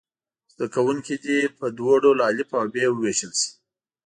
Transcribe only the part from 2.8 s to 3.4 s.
وویشل